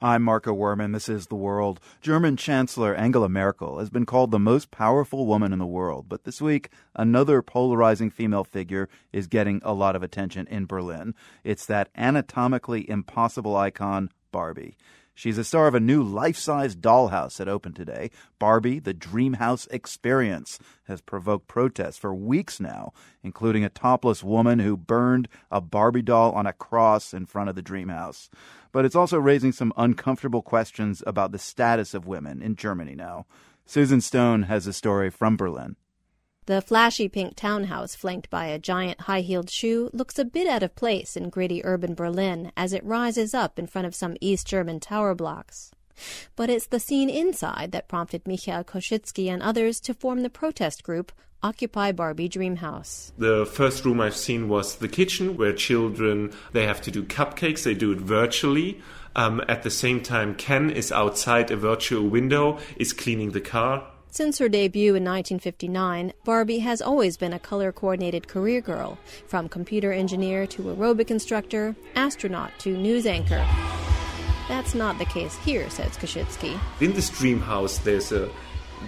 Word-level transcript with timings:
I'm 0.00 0.22
Marco 0.22 0.54
Werman. 0.54 0.92
This 0.92 1.08
is 1.08 1.26
The 1.26 1.34
World. 1.34 1.80
German 2.00 2.36
Chancellor 2.36 2.94
Angela 2.94 3.28
Merkel 3.28 3.80
has 3.80 3.90
been 3.90 4.06
called 4.06 4.30
the 4.30 4.38
most 4.38 4.70
powerful 4.70 5.26
woman 5.26 5.52
in 5.52 5.58
the 5.58 5.66
world. 5.66 6.08
But 6.08 6.22
this 6.22 6.40
week, 6.40 6.70
another 6.94 7.42
polarizing 7.42 8.08
female 8.08 8.44
figure 8.44 8.88
is 9.12 9.26
getting 9.26 9.60
a 9.64 9.74
lot 9.74 9.96
of 9.96 10.04
attention 10.04 10.46
in 10.46 10.66
Berlin. 10.66 11.16
It's 11.42 11.66
that 11.66 11.88
anatomically 11.96 12.88
impossible 12.88 13.56
icon, 13.56 14.10
Barbie. 14.30 14.76
She's 15.18 15.36
a 15.36 15.42
star 15.42 15.66
of 15.66 15.74
a 15.74 15.80
new 15.80 16.00
life-size 16.04 16.76
dollhouse 16.76 17.38
that 17.38 17.48
opened 17.48 17.74
today. 17.74 18.12
Barbie, 18.38 18.78
the 18.78 18.94
Dreamhouse 18.94 19.66
Experience, 19.72 20.60
has 20.84 21.00
provoked 21.00 21.48
protests 21.48 21.96
for 21.98 22.14
weeks 22.14 22.60
now, 22.60 22.92
including 23.24 23.64
a 23.64 23.68
topless 23.68 24.22
woman 24.22 24.60
who 24.60 24.76
burned 24.76 25.26
a 25.50 25.60
Barbie 25.60 26.02
doll 26.02 26.30
on 26.30 26.46
a 26.46 26.52
cross 26.52 27.12
in 27.12 27.26
front 27.26 27.50
of 27.50 27.56
the 27.56 27.64
Dreamhouse. 27.64 28.28
But 28.70 28.84
it's 28.84 28.94
also 28.94 29.18
raising 29.18 29.50
some 29.50 29.72
uncomfortable 29.76 30.40
questions 30.40 31.02
about 31.04 31.32
the 31.32 31.38
status 31.40 31.94
of 31.94 32.06
women 32.06 32.40
in 32.40 32.54
Germany 32.54 32.94
now. 32.94 33.26
Susan 33.66 34.00
Stone 34.00 34.44
has 34.44 34.68
a 34.68 34.72
story 34.72 35.10
from 35.10 35.36
Berlin. 35.36 35.74
The 36.48 36.62
flashy 36.62 37.10
pink 37.10 37.36
townhouse, 37.36 37.94
flanked 37.94 38.30
by 38.30 38.46
a 38.46 38.58
giant 38.58 39.02
high 39.02 39.20
heeled 39.20 39.50
shoe, 39.50 39.90
looks 39.92 40.18
a 40.18 40.24
bit 40.24 40.46
out 40.46 40.62
of 40.62 40.74
place 40.74 41.14
in 41.14 41.28
gritty 41.28 41.62
urban 41.62 41.94
Berlin 41.94 42.52
as 42.56 42.72
it 42.72 42.82
rises 42.82 43.34
up 43.34 43.58
in 43.58 43.66
front 43.66 43.86
of 43.86 43.94
some 43.94 44.16
East 44.22 44.46
German 44.46 44.80
tower 44.80 45.14
blocks. 45.14 45.70
But 46.36 46.48
it's 46.48 46.66
the 46.66 46.80
scene 46.80 47.10
inside 47.10 47.70
that 47.72 47.86
prompted 47.86 48.26
Michael 48.26 48.64
Koschitzky 48.64 49.28
and 49.28 49.42
others 49.42 49.78
to 49.80 49.92
form 49.92 50.22
the 50.22 50.30
protest 50.30 50.82
group 50.82 51.12
Occupy 51.42 51.92
Barbie 51.92 52.30
Dreamhouse. 52.30 53.12
The 53.18 53.44
first 53.44 53.84
room 53.84 54.00
I've 54.00 54.16
seen 54.16 54.48
was 54.48 54.76
the 54.76 54.88
kitchen, 54.88 55.36
where 55.36 55.52
children 55.52 56.32
they 56.52 56.64
have 56.64 56.80
to 56.80 56.90
do 56.90 57.02
cupcakes. 57.02 57.64
They 57.64 57.74
do 57.74 57.92
it 57.92 57.98
virtually. 57.98 58.80
Um, 59.14 59.42
at 59.48 59.64
the 59.64 59.70
same 59.70 60.02
time, 60.02 60.34
Ken 60.34 60.70
is 60.70 60.92
outside 60.92 61.50
a 61.50 61.58
virtual 61.58 62.08
window, 62.08 62.58
is 62.78 62.94
cleaning 62.94 63.32
the 63.32 63.42
car. 63.42 63.86
Since 64.10 64.38
her 64.38 64.48
debut 64.48 64.94
in 64.94 65.04
1959, 65.04 66.14
Barbie 66.24 66.60
has 66.60 66.80
always 66.80 67.18
been 67.18 67.34
a 67.34 67.38
color 67.38 67.72
coordinated 67.72 68.26
career 68.26 68.62
girl, 68.62 68.98
from 69.26 69.48
computer 69.50 69.92
engineer 69.92 70.46
to 70.48 70.62
aerobic 70.62 71.10
instructor, 71.10 71.76
astronaut 71.94 72.50
to 72.60 72.76
news 72.76 73.04
anchor. 73.04 73.46
That's 74.48 74.74
not 74.74 74.98
the 74.98 75.04
case 75.04 75.36
here, 75.36 75.68
says 75.68 75.96
Koschitzky. 75.98 76.58
In 76.80 76.94
this 76.94 77.10
dream 77.10 77.40
house, 77.40 77.78
there's 77.78 78.10
a 78.10 78.30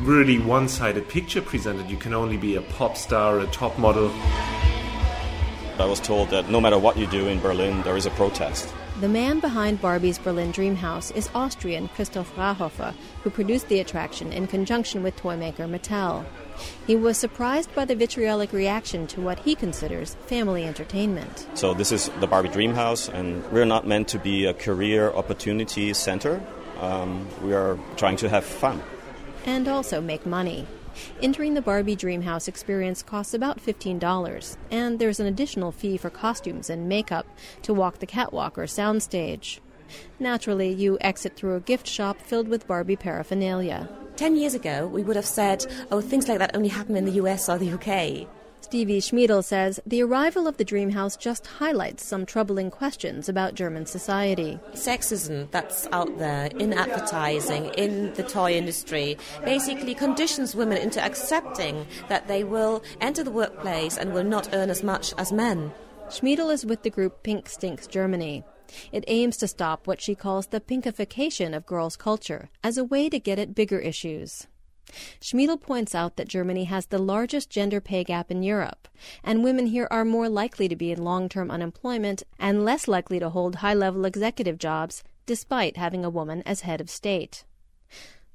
really 0.00 0.40
one 0.40 0.68
sided 0.68 1.08
picture 1.08 1.40
presented. 1.40 1.88
You 1.88 1.96
can 1.96 2.12
only 2.12 2.36
be 2.36 2.56
a 2.56 2.62
pop 2.62 2.96
star, 2.96 3.38
a 3.38 3.46
top 3.46 3.78
model. 3.78 4.10
I 5.78 5.86
was 5.86 5.98
told 5.98 6.30
that 6.30 6.48
no 6.48 6.60
matter 6.60 6.78
what 6.78 6.96
you 6.96 7.06
do 7.08 7.26
in 7.26 7.40
Berlin, 7.40 7.82
there 7.82 7.96
is 7.96 8.06
a 8.06 8.10
protest. 8.10 8.72
The 9.00 9.08
man 9.08 9.40
behind 9.40 9.80
Barbie's 9.80 10.18
Berlin 10.18 10.52
Dream 10.52 10.76
House 10.76 11.10
is 11.10 11.28
Austrian 11.34 11.88
Christoph 11.88 12.32
Rahofer, 12.36 12.94
who 13.24 13.30
produced 13.30 13.66
the 13.68 13.80
attraction 13.80 14.32
in 14.32 14.46
conjunction 14.46 15.02
with 15.02 15.16
toymaker 15.16 15.66
Mattel. 15.66 16.24
He 16.86 16.94
was 16.94 17.18
surprised 17.18 17.74
by 17.74 17.86
the 17.86 17.96
vitriolic 17.96 18.52
reaction 18.52 19.08
to 19.08 19.20
what 19.20 19.40
he 19.40 19.56
considers 19.56 20.14
family 20.26 20.64
entertainment. 20.64 21.48
So, 21.54 21.74
this 21.74 21.90
is 21.90 22.08
the 22.20 22.28
Barbie 22.28 22.50
Dream 22.50 22.74
House, 22.74 23.08
and 23.08 23.44
we're 23.50 23.64
not 23.64 23.84
meant 23.84 24.06
to 24.08 24.18
be 24.20 24.46
a 24.46 24.54
career 24.54 25.10
opportunity 25.10 25.92
center. 25.92 26.40
Um, 26.80 27.26
we 27.42 27.52
are 27.52 27.76
trying 27.96 28.16
to 28.18 28.28
have 28.28 28.44
fun. 28.44 28.80
And 29.44 29.66
also 29.66 30.00
make 30.00 30.24
money. 30.24 30.68
Entering 31.22 31.54
the 31.54 31.62
Barbie 31.62 31.96
Dreamhouse 31.96 32.48
experience 32.48 33.02
costs 33.02 33.34
about 33.34 33.60
$15, 33.64 34.56
and 34.70 34.98
there's 34.98 35.20
an 35.20 35.26
additional 35.26 35.72
fee 35.72 35.96
for 35.96 36.10
costumes 36.10 36.70
and 36.70 36.88
makeup 36.88 37.26
to 37.62 37.74
walk 37.74 37.98
the 37.98 38.06
catwalk 38.06 38.58
or 38.58 38.64
soundstage. 38.64 39.60
Naturally, 40.18 40.72
you 40.72 40.98
exit 41.00 41.36
through 41.36 41.56
a 41.56 41.60
gift 41.60 41.86
shop 41.86 42.20
filled 42.20 42.48
with 42.48 42.66
Barbie 42.66 42.96
paraphernalia. 42.96 43.88
Ten 44.16 44.36
years 44.36 44.54
ago, 44.54 44.86
we 44.86 45.02
would 45.02 45.16
have 45.16 45.26
said, 45.26 45.66
oh, 45.90 46.00
things 46.00 46.28
like 46.28 46.38
that 46.38 46.54
only 46.54 46.68
happen 46.68 46.96
in 46.96 47.04
the 47.04 47.12
US 47.22 47.48
or 47.48 47.58
the 47.58 47.72
UK. 47.72 48.28
Stevie 48.64 49.00
Schmiedel 49.00 49.42
says 49.42 49.78
the 49.84 50.02
arrival 50.02 50.48
of 50.48 50.56
the 50.56 50.64
dream 50.64 50.88
house 50.88 51.18
just 51.18 51.46
highlights 51.46 52.02
some 52.02 52.24
troubling 52.24 52.70
questions 52.70 53.28
about 53.28 53.54
German 53.54 53.84
society. 53.84 54.58
Sexism 54.72 55.50
that's 55.50 55.86
out 55.92 56.16
there 56.16 56.46
in 56.46 56.72
advertising, 56.72 57.66
in 57.76 58.14
the 58.14 58.22
toy 58.22 58.54
industry, 58.54 59.18
basically 59.44 59.94
conditions 59.94 60.56
women 60.56 60.78
into 60.78 60.98
accepting 60.98 61.86
that 62.08 62.26
they 62.26 62.42
will 62.42 62.82
enter 63.02 63.22
the 63.22 63.30
workplace 63.30 63.98
and 63.98 64.14
will 64.14 64.24
not 64.24 64.48
earn 64.54 64.70
as 64.70 64.82
much 64.82 65.12
as 65.18 65.30
men. 65.30 65.70
Schmiedel 66.10 66.48
is 66.48 66.64
with 66.64 66.84
the 66.84 66.90
group 66.90 67.22
Pink 67.22 67.50
Stinks 67.50 67.86
Germany. 67.86 68.44
It 68.92 69.04
aims 69.08 69.36
to 69.36 69.46
stop 69.46 69.86
what 69.86 70.00
she 70.00 70.14
calls 70.14 70.46
the 70.46 70.60
pinkification 70.60 71.54
of 71.54 71.66
girls' 71.66 71.98
culture 71.98 72.48
as 72.62 72.78
a 72.78 72.84
way 72.84 73.10
to 73.10 73.20
get 73.20 73.38
at 73.38 73.54
bigger 73.54 73.78
issues. 73.78 74.46
Schmiedel 75.20 75.56
points 75.56 75.94
out 75.94 76.16
that 76.16 76.28
Germany 76.28 76.64
has 76.64 76.86
the 76.86 76.98
largest 76.98 77.50
gender 77.50 77.80
pay 77.80 78.04
gap 78.04 78.30
in 78.30 78.42
Europe, 78.42 78.88
and 79.22 79.44
women 79.44 79.66
here 79.66 79.88
are 79.90 80.04
more 80.04 80.28
likely 80.28 80.68
to 80.68 80.76
be 80.76 80.90
in 80.92 81.02
long 81.02 81.28
term 81.28 81.50
unemployment 81.50 82.22
and 82.38 82.64
less 82.64 82.86
likely 82.88 83.18
to 83.18 83.30
hold 83.30 83.56
high 83.56 83.74
level 83.74 84.04
executive 84.04 84.58
jobs, 84.58 85.02
despite 85.26 85.76
having 85.76 86.04
a 86.04 86.10
woman 86.10 86.42
as 86.46 86.60
head 86.60 86.80
of 86.80 86.90
state. 86.90 87.44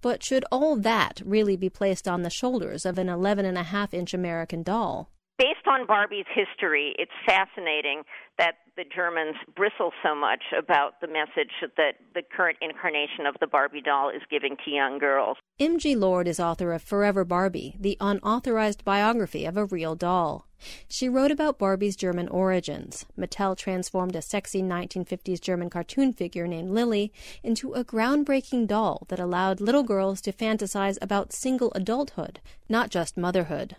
But 0.00 0.22
should 0.22 0.44
all 0.52 0.76
that 0.76 1.20
really 1.24 1.56
be 1.56 1.68
placed 1.68 2.06
on 2.06 2.22
the 2.22 2.30
shoulders 2.30 2.86
of 2.86 2.98
an 2.98 3.08
11 3.08 3.44
and 3.44 3.58
a 3.58 3.64
half 3.64 3.92
inch 3.92 4.14
American 4.14 4.62
doll? 4.62 5.10
Based 5.38 5.68
on 5.70 5.86
Barbie's 5.86 6.26
history, 6.34 6.96
it's 6.98 7.12
fascinating 7.24 8.02
that 8.38 8.54
the 8.76 8.82
Germans 8.82 9.36
bristle 9.54 9.92
so 10.02 10.12
much 10.12 10.42
about 10.56 11.00
the 11.00 11.06
message 11.06 11.52
that 11.76 11.92
the 12.12 12.22
current 12.36 12.58
incarnation 12.60 13.24
of 13.24 13.36
the 13.38 13.46
Barbie 13.46 13.80
doll 13.80 14.08
is 14.10 14.22
giving 14.28 14.56
to 14.64 14.70
young 14.72 14.98
girls. 14.98 15.36
M.G. 15.60 15.94
Lord 15.94 16.26
is 16.26 16.40
author 16.40 16.72
of 16.72 16.82
Forever 16.82 17.24
Barbie, 17.24 17.76
the 17.78 17.96
unauthorized 18.00 18.84
biography 18.84 19.44
of 19.44 19.56
a 19.56 19.64
real 19.64 19.94
doll. 19.94 20.48
She 20.88 21.08
wrote 21.08 21.30
about 21.30 21.56
Barbie's 21.56 21.94
German 21.94 22.26
origins. 22.26 23.06
Mattel 23.16 23.56
transformed 23.56 24.16
a 24.16 24.22
sexy 24.22 24.60
1950s 24.60 25.40
German 25.40 25.70
cartoon 25.70 26.12
figure 26.12 26.48
named 26.48 26.70
Lilli 26.70 27.12
into 27.44 27.74
a 27.74 27.84
groundbreaking 27.84 28.66
doll 28.66 29.06
that 29.06 29.20
allowed 29.20 29.60
little 29.60 29.84
girls 29.84 30.20
to 30.22 30.32
fantasize 30.32 30.98
about 31.00 31.32
single 31.32 31.70
adulthood, 31.76 32.40
not 32.68 32.90
just 32.90 33.16
motherhood. 33.16 33.76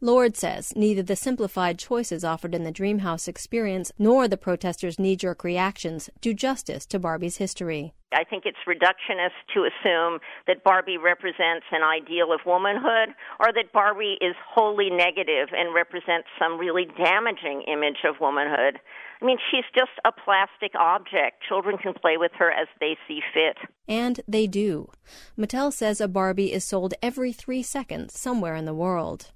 Lord 0.00 0.36
says 0.36 0.72
neither 0.76 1.02
the 1.02 1.16
simplified 1.16 1.78
choices 1.78 2.24
offered 2.24 2.54
in 2.54 2.64
the 2.64 2.72
Dreamhouse 2.72 3.28
experience 3.28 3.92
nor 3.98 4.28
the 4.28 4.36
protesters' 4.36 4.98
knee 4.98 5.16
jerk 5.16 5.44
reactions 5.44 6.10
do 6.20 6.34
justice 6.34 6.86
to 6.86 6.98
Barbie's 6.98 7.38
history. 7.38 7.94
I 8.14 8.24
think 8.24 8.44
it's 8.46 8.58
reductionist 8.66 9.42
to 9.54 9.66
assume 9.66 10.20
that 10.46 10.64
Barbie 10.64 10.98
represents 10.98 11.66
an 11.72 11.82
ideal 11.82 12.32
of 12.32 12.40
womanhood 12.46 13.14
or 13.40 13.52
that 13.52 13.72
Barbie 13.72 14.18
is 14.20 14.36
wholly 14.48 14.88
negative 14.90 15.48
and 15.52 15.74
represents 15.74 16.28
some 16.38 16.58
really 16.58 16.86
damaging 16.96 17.62
image 17.66 18.04
of 18.04 18.16
womanhood. 18.20 18.78
I 19.20 19.24
mean, 19.24 19.38
she's 19.50 19.64
just 19.74 19.92
a 20.04 20.12
plastic 20.12 20.72
object. 20.78 21.42
Children 21.48 21.78
can 21.78 21.94
play 21.94 22.16
with 22.16 22.32
her 22.38 22.50
as 22.50 22.68
they 22.80 22.96
see 23.08 23.20
fit. 23.32 23.56
And 23.88 24.20
they 24.28 24.46
do. 24.46 24.90
Mattel 25.38 25.72
says 25.72 26.00
a 26.00 26.08
Barbie 26.08 26.52
is 26.52 26.64
sold 26.64 26.94
every 27.02 27.32
three 27.32 27.62
seconds 27.62 28.18
somewhere 28.18 28.54
in 28.54 28.64
the 28.64 28.74
world. 28.74 29.32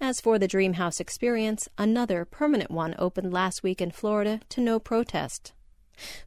As 0.00 0.20
for 0.20 0.38
the 0.38 0.48
Dreamhouse 0.48 1.00
experience, 1.00 1.68
another 1.78 2.24
permanent 2.24 2.70
one 2.70 2.94
opened 2.98 3.32
last 3.32 3.62
week 3.62 3.80
in 3.80 3.90
Florida 3.90 4.40
to 4.50 4.60
no 4.60 4.78
protest. 4.78 5.52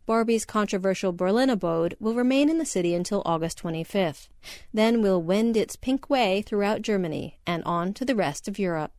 Barbie's 0.05 0.45
controversial 0.45 1.11
Berlin 1.11 1.49
abode 1.49 1.95
will 1.99 2.13
remain 2.13 2.49
in 2.49 2.57
the 2.57 2.65
city 2.65 2.93
until 2.93 3.23
August 3.25 3.61
25th. 3.63 4.27
Then 4.73 5.01
will 5.01 5.21
wend 5.21 5.57
its 5.57 5.75
pink 5.75 6.09
way 6.09 6.41
throughout 6.41 6.81
Germany 6.81 7.39
and 7.47 7.63
on 7.63 7.93
to 7.93 8.05
the 8.05 8.15
rest 8.15 8.47
of 8.47 8.59
Europe. 8.59 8.91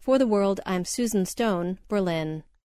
For 0.00 0.18
the 0.18 0.26
world, 0.26 0.60
I'm 0.66 0.84
Susan 0.84 1.26
Stone, 1.26 1.78
Berlin. 1.88 2.42